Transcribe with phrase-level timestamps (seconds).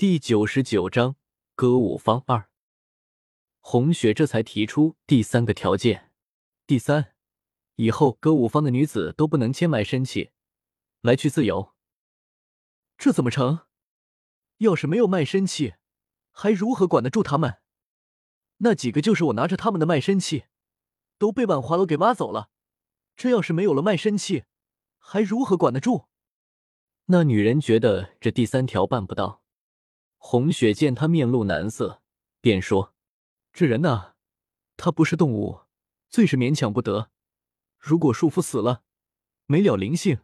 [0.00, 1.16] 第九十九章
[1.54, 2.48] 歌舞坊二。
[3.60, 6.10] 红雪这才提出第三个条件：
[6.66, 7.12] 第三，
[7.76, 10.30] 以后歌舞坊的女子都不能牵卖身契，
[11.02, 11.74] 来去自由。
[12.96, 13.66] 这怎么成？
[14.56, 15.74] 要是没有卖身契，
[16.30, 17.58] 还如何管得住他们？
[18.60, 20.44] 那几个就是我拿着他们的卖身契，
[21.18, 22.48] 都被万华楼给挖走了。
[23.16, 24.44] 这要是没有了卖身契，
[24.96, 26.06] 还如何管得住？
[27.04, 29.39] 那女人觉得这第三条办不到。
[30.22, 32.02] 红雪见他面露难色，
[32.42, 32.94] 便说
[33.54, 34.12] ：“这人呐，
[34.76, 35.62] 他不是动物，
[36.10, 37.10] 最是勉强不得。
[37.78, 38.84] 如果束缚死了，
[39.46, 40.20] 没了灵性，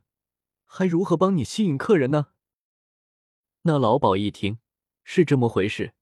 [0.66, 2.28] 还如何帮你吸引客人呢？”
[3.62, 4.58] 那老鸨一听
[5.02, 5.94] 是这么回事，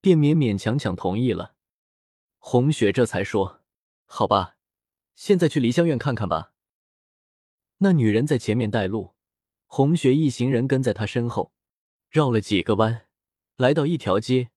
[0.00, 1.54] 便勉勉强强同意了。
[2.38, 3.60] 红雪这才说
[4.06, 4.56] ：“好吧，
[5.14, 6.54] 现在去梨香院看看吧。”
[7.78, 9.14] 那女人在前面带路，
[9.66, 11.52] 红雪一行人跟在她身后，
[12.08, 13.06] 绕了几个弯。
[13.62, 14.50] 来到一条街，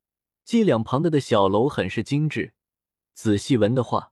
[0.43, 2.55] 街两旁的的小楼很是精致。
[3.13, 4.11] 仔细闻的话，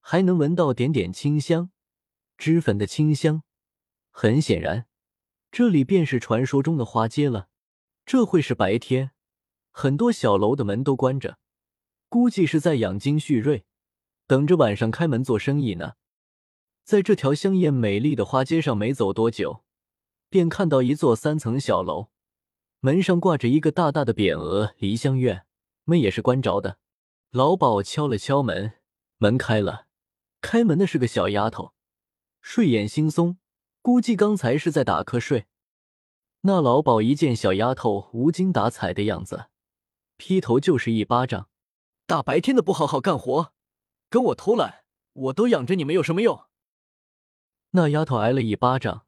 [0.00, 1.70] 还能闻到点点清香，
[2.36, 3.44] 脂粉的清香。
[4.10, 4.88] 很显然，
[5.52, 7.50] 这里便是传说中的花街了。
[8.04, 9.12] 这会是白天，
[9.70, 11.38] 很多小楼的门都关着，
[12.08, 13.64] 估计是在养精蓄锐，
[14.26, 15.92] 等着晚上开门做生意呢。
[16.82, 19.62] 在这条香艳美丽的花街上，没走多久，
[20.28, 22.09] 便看到一座三层小楼。
[22.82, 25.44] 门上挂着一个大大的匾额“梨香院”，
[25.84, 26.78] 门也是关着的。
[27.30, 28.72] 老鸨敲了敲门，
[29.18, 29.86] 门开了。
[30.40, 31.74] 开门的是个小丫头，
[32.40, 33.36] 睡眼惺忪，
[33.82, 35.44] 估计刚才是在打瞌睡。
[36.40, 39.48] 那老鸨一见小丫头无精打采的样子，
[40.16, 41.50] 劈头就是一巴掌
[42.08, 43.52] ：“大白天的不好好干活，
[44.08, 46.46] 跟我偷懒，我都养着你们有什么用？”
[47.72, 49.04] 那丫头挨了一巴掌，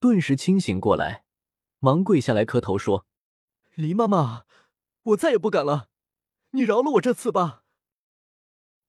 [0.00, 1.26] 顿时清醒过来，
[1.80, 3.06] 忙跪下来磕头说。
[3.80, 4.44] 黎妈妈，
[5.04, 5.88] 我再也不敢了，
[6.50, 7.64] 你饶了我这次吧。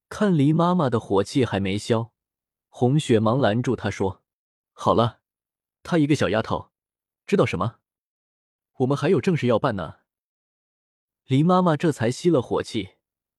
[0.09, 2.11] 看黎妈妈的火气还没消，
[2.67, 4.21] 红雪忙拦住她说
[4.73, 5.21] ：“好了，
[5.81, 6.71] 她一个小丫头，
[7.25, 7.77] 知道什么？
[8.79, 9.99] 我们还有正事要办呢。”
[11.25, 12.95] 黎妈妈这才息了火气，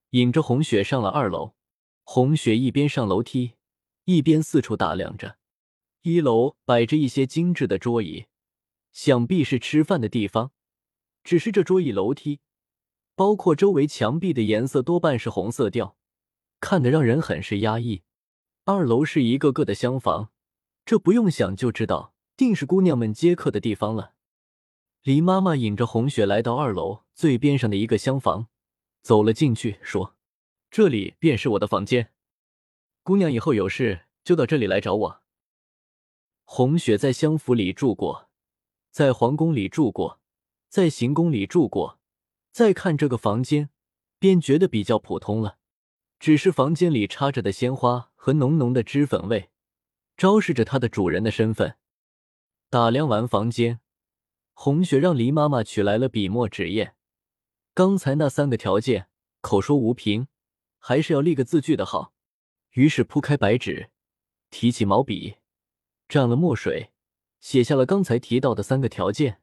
[0.09, 1.53] 引着红雪上了二楼。
[2.01, 3.53] 红雪一边上楼梯，
[4.05, 5.37] 一边四处打量着。
[6.01, 8.25] 一楼摆着一些精致的桌椅，
[8.91, 10.51] 想必是吃饭的地方。
[11.23, 12.39] 只是这桌椅、楼梯，
[13.15, 15.95] 包括周围墙壁的颜色多半是红色调，
[16.59, 18.03] 看得让人很是压抑。
[18.65, 20.31] 二楼是一个个的厢房，
[20.85, 24.13] 这不用想就知道，定是姑娘们接客的地方了。
[25.01, 28.47] 李妈妈引着红雪来到二楼最边上的一个厢房，
[29.01, 30.15] 走了进去，说
[30.71, 32.13] ：“这里便是我的房间，
[33.03, 35.21] 姑娘以后有事就到这里来找我。”
[36.45, 38.29] 红雪在厢府里住过，
[38.91, 40.21] 在皇宫里住过。
[40.73, 41.99] 在行宫里住过，
[42.51, 43.69] 再看这个房间，
[44.17, 45.59] 便觉得比较普通了。
[46.19, 49.51] 只是房间里插着的鲜花和浓浓的脂粉味，
[50.17, 51.77] 昭示着它的主人的身份。
[52.71, 53.81] 打量完房间，
[54.53, 56.95] 红雪让黎妈妈取来了笔墨纸砚。
[57.75, 59.09] 刚才那三个条件，
[59.41, 60.27] 口说无凭，
[60.79, 62.15] 还是要立个字据的好。
[62.71, 63.91] 于是铺开白纸，
[64.49, 65.35] 提起毛笔，
[66.09, 66.93] 蘸了墨水，
[67.39, 69.42] 写下了刚才提到的三个条件。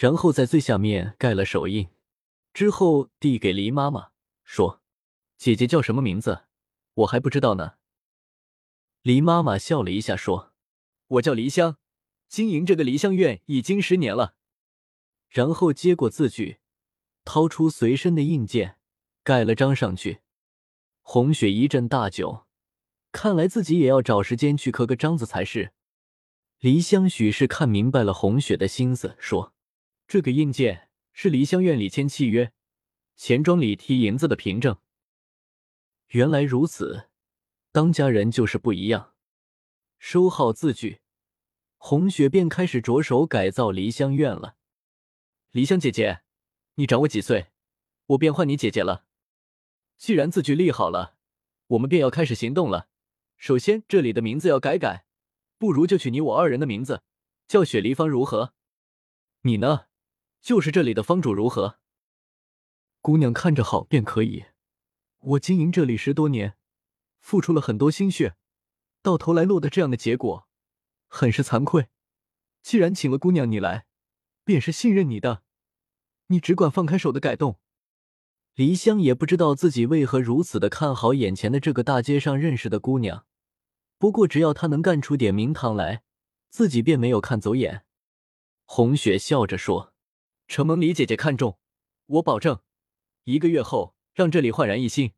[0.00, 1.90] 然后在最下面盖了手印，
[2.54, 4.12] 之后递给黎妈妈，
[4.42, 4.80] 说
[5.36, 6.44] ：“姐姐叫什么名字？
[6.94, 7.74] 我还不知道呢。”
[9.04, 10.54] 黎妈妈笑了一下，说
[11.06, 11.76] ：“我叫黎香，
[12.30, 14.36] 经营这个梨香院已经十年了。”
[15.28, 16.60] 然后接过字据，
[17.26, 18.78] 掏出随身的印件，
[19.22, 20.20] 盖了章上去。
[21.02, 22.46] 红雪一阵大酒，
[23.12, 25.74] 看来自己也要找时间去刻个章子才是。
[26.60, 29.52] 黎香许是看明白了红雪的心思，说。
[30.10, 32.52] 这个印件是梨香院里签契约，
[33.14, 34.76] 钱庄里提银子的凭证。
[36.08, 37.10] 原来如此，
[37.70, 39.14] 当家人就是不一样。
[40.00, 40.98] 收好字据，
[41.76, 44.56] 红雪便开始着手改造梨香院了。
[45.52, 46.22] 梨香姐姐，
[46.74, 47.52] 你长我几岁，
[48.06, 49.04] 我便唤你姐姐了。
[49.96, 51.18] 既然字据立好了，
[51.68, 52.88] 我们便要开始行动了。
[53.36, 55.04] 首先，这里的名字要改改，
[55.56, 57.04] 不如就取你我二人的名字，
[57.46, 58.54] 叫雪梨芳，如何？
[59.42, 59.86] 你呢？
[60.40, 61.78] 就是这里的方主如何？
[63.02, 64.46] 姑娘看着好便可以。
[65.18, 66.56] 我经营这里十多年，
[67.18, 68.36] 付出了很多心血，
[69.02, 70.48] 到头来落得这样的结果，
[71.08, 71.88] 很是惭愧。
[72.62, 73.86] 既然请了姑娘你来，
[74.44, 75.42] 便是信任你的，
[76.28, 77.58] 你只管放开手的改动。
[78.54, 83.26] 黎香也不知道自己为何如此的看好眼前的这个大街上认识的姑娘，
[83.98, 86.02] 不过只要她能干出点名堂来，
[86.48, 87.84] 自己便没有看走眼。
[88.64, 89.89] 红雪笑着说。
[90.50, 91.60] 承蒙李姐姐看重，
[92.06, 92.58] 我保证，
[93.22, 95.12] 一个月后让这里焕然一新。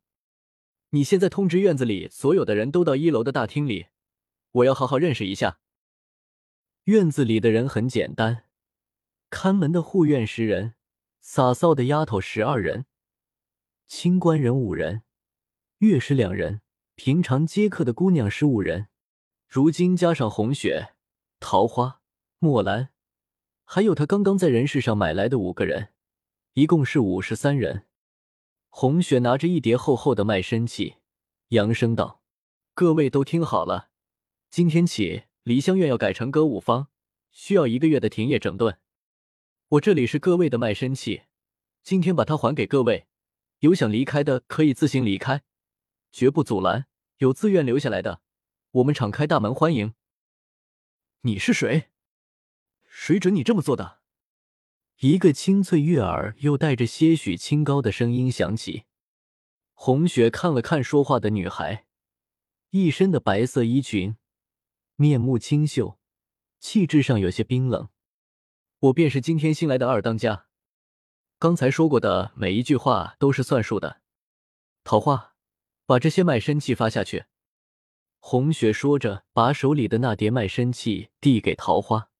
[0.91, 3.87] 你现在通知院子里所有的人都到一楼的大厅里，
[4.51, 5.57] 我要好好认识一下。
[6.83, 8.45] 院子里的人很简单，
[9.31, 10.75] 看门的护院十人，
[11.19, 12.85] 洒扫的丫头十二人，
[13.87, 15.01] 清官人五人，
[15.79, 16.61] 乐师两人，
[16.93, 18.87] 平常接客的姑娘十五人，
[19.47, 20.93] 如今加上红雪、
[21.39, 22.01] 桃花、
[22.37, 22.92] 墨兰，
[23.65, 25.93] 还有他刚刚在人世上买来的五个人，
[26.53, 27.87] 一共是五十三人。
[28.69, 30.95] 红雪拿着一叠厚厚的卖身契，
[31.49, 32.21] 扬声道
[32.73, 33.89] ：“各位都听好了，
[34.49, 36.87] 今天起。”梨香院要改成歌舞坊，
[37.29, 38.79] 需要一个月的停业整顿。
[39.67, 41.23] 我这里是各位的卖身契，
[41.83, 43.07] 今天把它还给各位。
[43.59, 45.43] 有想离开的可以自行离开，
[46.13, 46.85] 绝不阻拦；
[47.17, 48.21] 有自愿留下来的，
[48.71, 49.93] 我们敞开大门欢迎。
[51.23, 51.89] 你是谁？
[52.95, 53.99] 谁准你这么做的？
[54.99, 58.83] 一个清脆悦耳又带着些许清高的声音响起。
[59.73, 61.85] 红雪看了看说话的女孩，
[62.69, 64.15] 一身的白色衣裙。
[64.95, 65.97] 面目清秀，
[66.59, 67.89] 气质上有些冰冷。
[68.79, 70.45] 我便是今天新来的二当家，
[71.39, 74.01] 刚才说过的每一句话都是算数的。
[74.83, 75.33] 桃花，
[75.87, 77.25] 把这些卖身契发下去。
[78.19, 82.11] 红雪说着，把手里的那叠卖身契递给桃花。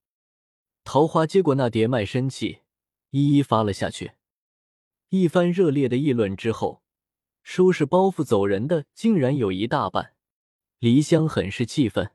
[0.84, 2.60] 桃花接过那叠卖身契，
[3.12, 4.14] 一一发了下去。
[5.10, 6.84] 一番热烈的议论之后，
[7.44, 10.14] 收拾包袱走人的竟然有一大半。
[10.80, 12.12] 黎香很是气愤。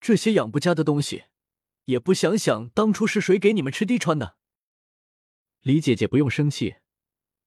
[0.00, 1.24] 这些养不家的东西，
[1.86, 4.36] 也不想想当初是谁给你们吃地穿的。
[5.62, 6.76] 李姐姐不用生气，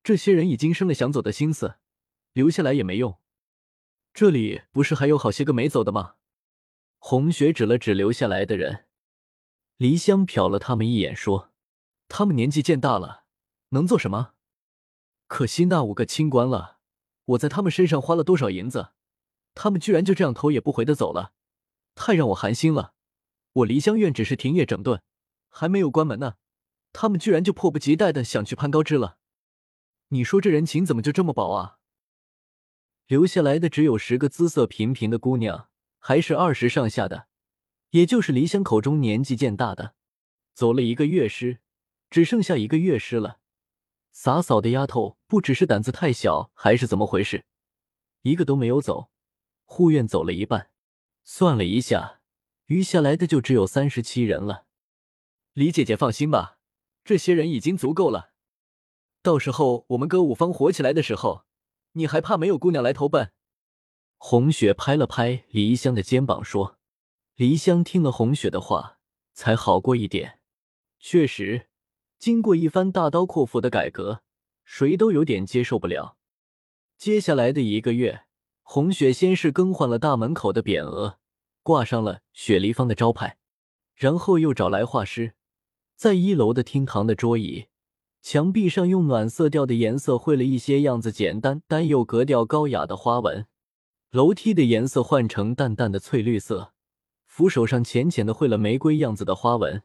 [0.03, 1.75] 这些人已经生了想走的心思，
[2.33, 3.17] 留下来也没用。
[4.13, 6.15] 这里不是还有好些个没走的吗？
[6.99, 8.85] 红雪指了指留下来的人，
[9.81, 11.49] 黎香瞟了他们一眼，说
[12.07, 13.23] ：“他们年纪渐大了，
[13.69, 14.33] 能做什么？
[15.25, 16.77] 可惜那五个清官了，
[17.25, 18.91] 我在他们身上花了多少银子，
[19.55, 21.33] 他们居然就这样头也不回的走了。”
[21.97, 22.93] 太让我寒心了！
[23.53, 25.01] 我梨香院只是停业整顿，
[25.49, 26.35] 还没有关门呢，
[26.93, 29.17] 他们居然就迫不及待的想去攀高枝了。
[30.09, 31.79] 你说这人情怎么就这么薄啊？
[33.07, 37.29] 留下来的只有十个姿色平平的姑娘，还是二十上下的，
[37.91, 39.95] 也就是梨香口中年纪渐大的。
[40.53, 41.59] 走了一个乐师，
[42.09, 43.39] 只剩下一个乐师了。
[44.11, 47.45] 洒扫的丫头不只是胆子太小，还是怎么回事？
[48.23, 49.09] 一个都没有走，
[49.63, 50.71] 护院走了一半。
[51.23, 52.19] 算了一下，
[52.65, 54.65] 余下来的就只有三十七人了。
[55.53, 56.57] 李姐姐放心吧，
[57.03, 58.31] 这些人已经足够了。
[59.21, 61.45] 到时候我们歌舞坊火起来的时候，
[61.93, 63.31] 你还怕没有姑娘来投奔？
[64.17, 66.79] 红雪拍了拍黎香的肩膀说
[67.41, 68.99] ：“黎香听了红雪的话，
[69.33, 70.41] 才好过一点。
[70.99, 71.69] 确实，
[72.19, 74.21] 经过一番大刀阔斧的改革，
[74.63, 76.17] 谁都有点接受不了。
[76.99, 78.25] 接下来的一个月。”
[78.61, 81.17] 红雪先是更换了大门口的匾额，
[81.63, 83.39] 挂上了雪梨坊的招牌，
[83.95, 85.33] 然后又找来画师，
[85.95, 87.65] 在一楼的厅堂的桌椅、
[88.21, 93.47] 墙壁上用暖色调的颜色绘了一些样子简单但又格调高雅的花纹。
[94.11, 96.73] 楼梯的颜色换成淡淡的翠绿色，
[97.31, 99.83] 扶手上浅浅的绘了玫瑰样子的花纹。